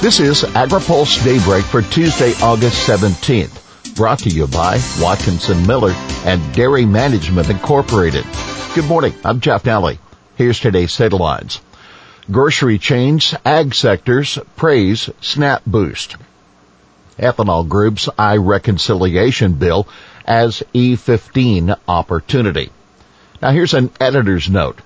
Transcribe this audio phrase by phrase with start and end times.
[0.00, 3.96] This is AgriPulse Daybreak for Tuesday, August 17th.
[3.96, 5.90] Brought to you by Watkinson Miller
[6.24, 8.24] and Dairy Management Incorporated.
[8.76, 9.12] Good morning.
[9.24, 9.98] I'm Jeff Nally.
[10.36, 11.60] Here's today's headlines.
[12.30, 16.14] Grocery chains, ag sectors praise SNAP boost.
[17.18, 19.88] Ethanol Group's I-reconciliation bill
[20.24, 22.70] as E15 opportunity.
[23.42, 24.78] Now here's an editor's note.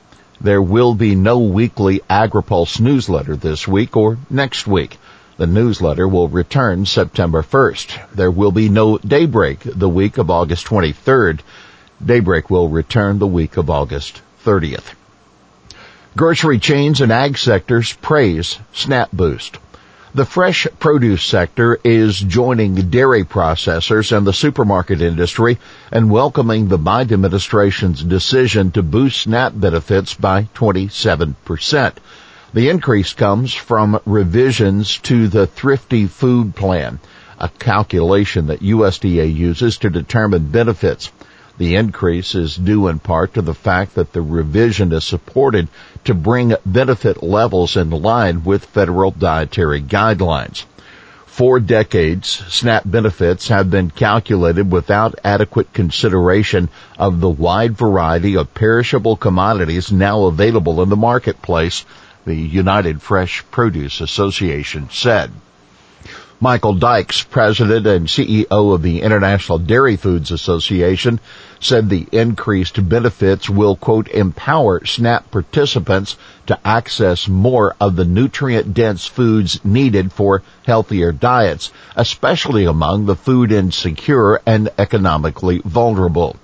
[0.42, 4.98] There will be no weekly AgriPulse newsletter this week or next week.
[5.36, 8.10] The newsletter will return September 1st.
[8.12, 11.40] There will be no Daybreak the week of August 23rd.
[12.04, 14.94] Daybreak will return the week of August 30th.
[16.16, 19.58] Grocery chains and ag sectors praise SNAP Boost.
[20.14, 25.58] The fresh produce sector is joining dairy processors and the supermarket industry
[25.90, 31.94] and welcoming the Biden administration's decision to boost SNAP benefits by 27%.
[32.52, 36.98] The increase comes from revisions to the Thrifty Food Plan,
[37.38, 41.10] a calculation that USDA uses to determine benefits.
[41.58, 45.68] The increase is due in part to the fact that the revision is supported
[46.04, 50.64] to bring benefit levels in line with federal dietary guidelines.
[51.26, 58.52] For decades, SNAP benefits have been calculated without adequate consideration of the wide variety of
[58.52, 61.84] perishable commodities now available in the marketplace,
[62.24, 65.30] the United Fresh Produce Association said.
[66.42, 71.20] Michael Dykes, president and CEO of the International Dairy Foods Association,
[71.60, 76.16] said the increased benefits will, quote, empower SNAP participants
[76.48, 83.14] to access more of the nutrient dense foods needed for healthier diets, especially among the
[83.14, 86.34] food insecure and economically vulnerable.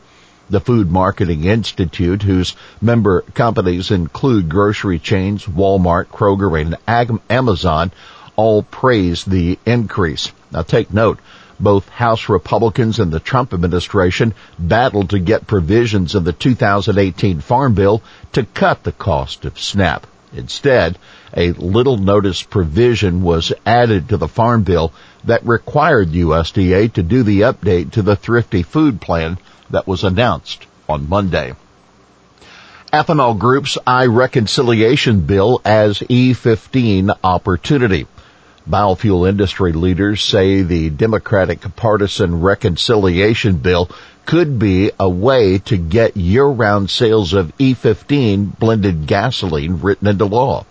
[0.48, 7.90] The Food Marketing Institute, whose member companies include grocery chains, Walmart, Kroger, and Amazon,
[8.38, 10.30] all praised the increase.
[10.52, 11.18] Now take note,
[11.58, 17.74] both House Republicans and the Trump administration battled to get provisions in the 2018 Farm
[17.74, 18.00] Bill
[18.34, 20.06] to cut the cost of SNAP.
[20.32, 20.98] Instead,
[21.36, 24.92] a little notice provision was added to the Farm Bill
[25.24, 29.38] that required USDA to do the update to the Thrifty Food Plan
[29.70, 31.54] that was announced on Monday.
[32.92, 38.06] Ethanol Group's I-Reconciliation Bill as E15 opportunity.
[38.68, 43.90] Biofuel industry leaders say the Democratic partisan reconciliation bill
[44.26, 50.66] could be a way to get year-round sales of E15 blended gasoline written into law.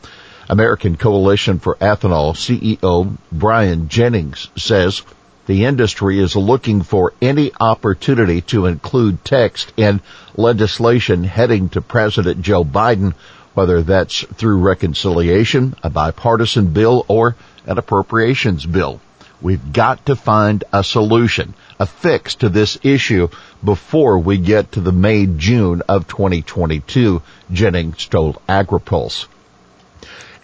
[0.48, 5.02] American Coalition for Ethanol CEO Brian Jennings says
[5.48, 10.02] the industry is looking for any opportunity to include text in
[10.36, 13.16] legislation heading to President Joe Biden,
[13.58, 17.36] whether that's through reconciliation, a bipartisan bill, or
[17.66, 19.02] an appropriations bill.
[19.42, 23.30] We've got to find a solution, a fix to this issue
[23.66, 29.26] before we get to the May, June of 2022, Jennings told AgriPulse.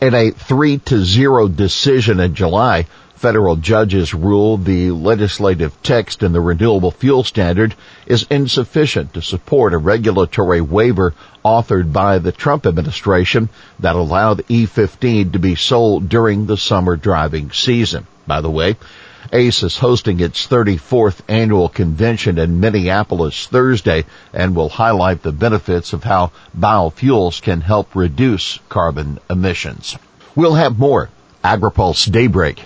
[0.01, 6.33] In a three to zero decision in July, federal judges ruled the legislative text in
[6.33, 7.73] the renewable fuel standard
[8.05, 11.13] is insufficient to support a regulatory waiver
[11.45, 17.51] authored by the Trump administration that allowed E15 to be sold during the summer driving
[17.51, 18.05] season.
[18.27, 18.75] By the way,
[19.31, 25.93] ACE is hosting its 34th annual convention in Minneapolis Thursday and will highlight the benefits
[25.93, 29.97] of how biofuels can help reduce carbon emissions.
[30.35, 31.09] We'll have more
[31.43, 32.65] AgriPulse Daybreak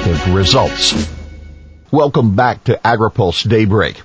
[0.01, 1.09] effective results.
[1.91, 4.01] Welcome back to AgriPulse Daybreak.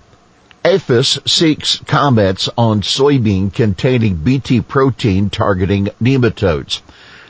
[0.62, 6.82] APHIS seeks comments on soybean containing BT protein targeting nematodes.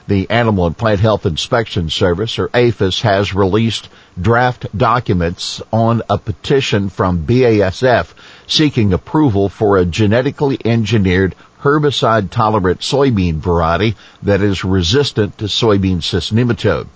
[0.08, 3.88] The Animal and Plant Health Inspection Service, or APHIS, has released
[4.20, 8.14] draft documents on a petition from BASF
[8.48, 16.02] seeking approval for a genetically engineered herbicide tolerant soybean variety that is resistant to soybean
[16.02, 16.88] cyst nematode.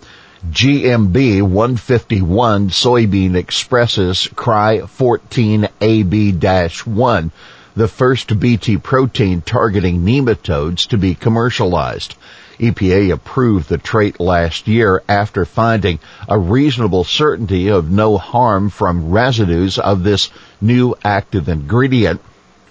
[0.48, 7.30] GMB 151 soybean expresses CRY 14AB-1,
[7.76, 12.14] the first BT protein targeting nematodes to be commercialized.
[12.58, 19.10] EPA approved the trait last year after finding a reasonable certainty of no harm from
[19.10, 22.18] residues of this new active ingredient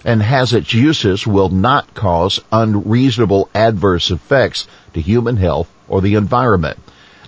[0.04, 6.16] and has its uses will not cause unreasonable adverse effects to human health or the
[6.16, 6.76] environment.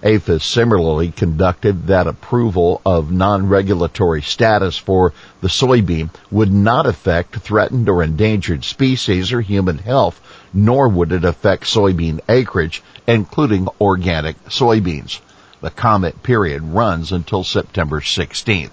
[0.05, 7.89] APHIS similarly conducted that approval of non-regulatory status for the soybean would not affect threatened
[7.89, 10.21] or endangered species or human health,
[10.53, 15.21] nor would it affect soybean acreage, including organic soybeans.
[15.61, 18.73] The comment period runs until September 16th.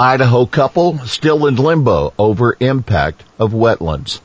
[0.00, 4.18] Idaho couple still in limbo over impact of wetlands.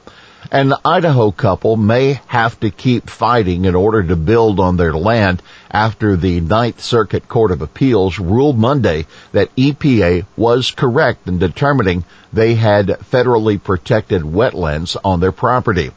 [0.51, 5.43] An Idaho couple may have to keep fighting in order to build on their land
[5.69, 12.03] after the Ninth Circuit Court of Appeals ruled Monday that EPA was correct in determining
[12.33, 15.91] they had federally protected wetlands on their property.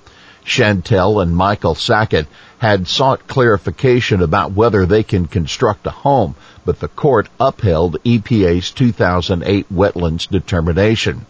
[0.44, 2.26] Chantell and Michael Sackett
[2.58, 6.34] had sought clarification about whether they can construct a home,
[6.66, 11.24] but the court upheld EPA's 2008 wetlands determination.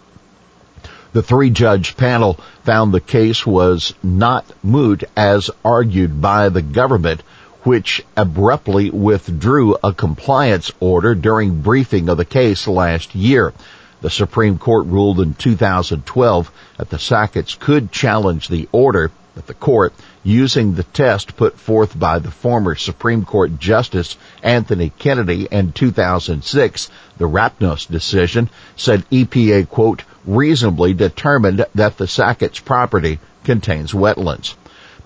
[1.12, 7.22] The three judge panel found the case was not moot as argued by the government,
[7.64, 13.52] which abruptly withdrew a compliance order during briefing of the case last year.
[14.00, 19.54] The Supreme Court ruled in 2012 that the Sacketts could challenge the order, but the
[19.54, 19.92] court,
[20.24, 26.90] using the test put forth by the former Supreme Court Justice Anthony Kennedy in 2006,
[27.18, 34.54] the Rapanos decision, said EPA, quote, reasonably determined that the Sackett's property contains wetlands.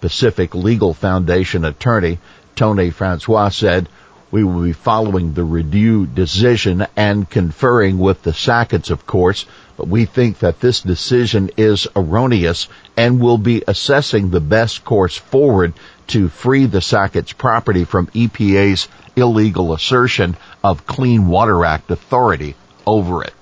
[0.00, 2.18] Pacific Legal Foundation attorney
[2.54, 3.88] Tony Francois said,
[4.30, 9.46] we will be following the review decision and conferring with the Sacketts, of course,
[9.76, 15.16] but we think that this decision is erroneous and will be assessing the best course
[15.16, 15.74] forward
[16.08, 23.22] to free the Sackett's property from EPA's illegal assertion of Clean Water Act authority over
[23.22, 23.34] it.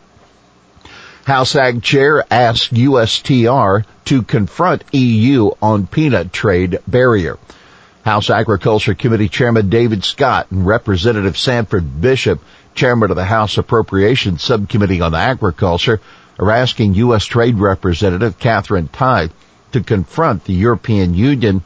[1.25, 7.39] House Ag Chair asked USTR to confront EU on peanut trade barrier.
[8.05, 12.43] House Agriculture Committee Chairman David Scott and Representative Sanford Bishop,
[12.75, 15.99] Chairman of the House Appropriations Subcommittee on Agriculture,
[16.39, 17.25] are asking U.S.
[17.25, 19.31] Trade Representative Katherine Tai
[19.73, 21.63] to confront the European Union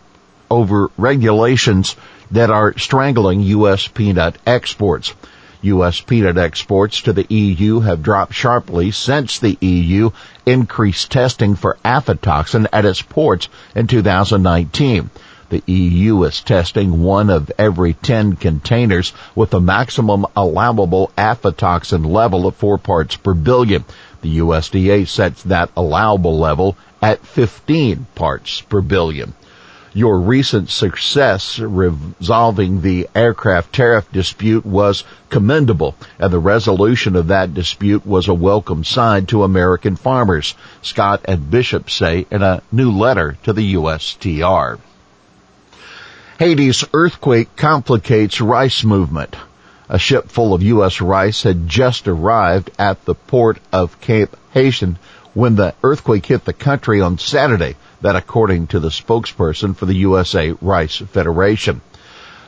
[0.49, 1.97] over regulations
[2.31, 3.89] that are strangling U.S.
[3.89, 5.15] peanut exports.
[5.63, 6.01] U.S.
[6.01, 10.11] peanut exports to the EU have dropped sharply since the EU
[10.47, 15.11] increased testing for aflatoxin at its ports in 2019.
[15.51, 22.47] The EU is testing one of every 10 containers with a maximum allowable aflatoxin level
[22.47, 23.85] of 4 parts per billion.
[24.23, 29.35] The USDA sets that allowable level at 15 parts per billion
[29.95, 37.55] your recent success resolving the aircraft tariff dispute was commendable, and the resolution of that
[37.55, 42.91] dispute was a welcome sign to American farmers, Scott and Bishop say in a new
[42.91, 44.79] letter to the USTR.
[46.39, 49.35] Haiti's earthquake complicates rice movement.
[49.89, 51.01] A ship full of U.S.
[51.01, 54.99] rice had just arrived at the port of Cape Haitian
[55.35, 59.95] when the earthquake hit the country on Saturday, that according to the spokesperson for the
[59.95, 61.81] USA Rice Federation.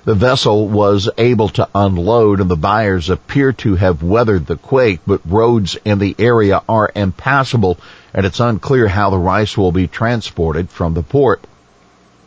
[0.04, 5.00] The vessel was able to unload and the buyers appear to have weathered the quake,
[5.06, 7.78] but roads in the area are impassable
[8.14, 11.46] and it's unclear how the rice will be transported from the port.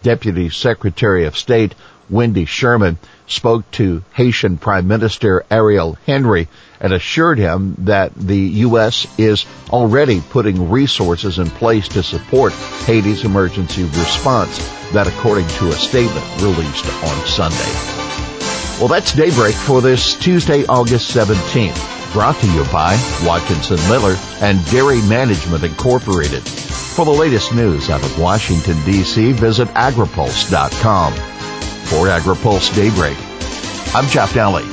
[0.04, 1.74] Deputy Secretary of State
[2.10, 6.48] Wendy Sherman spoke to Haitian Prime Minister Ariel Henry
[6.80, 9.08] and assured him that the U.S.
[9.18, 12.54] is already putting resources in place to support
[12.86, 14.58] Haiti's emergency response.
[14.92, 17.74] That according to a statement released on Sunday.
[18.80, 22.14] Well, that's daybreak for this Tuesday, August 17th.
[22.14, 22.94] Brought to you by
[23.26, 26.44] Watkinson Miller and Dairy Management Incorporated.
[26.44, 31.14] For the latest news out of Washington, D.C., visit agripulse.com.
[31.94, 33.16] For AgriPulse Daybreak,
[33.94, 34.64] I'm Jeff Daly.